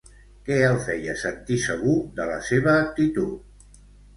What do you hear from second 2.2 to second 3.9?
de la seva actitud?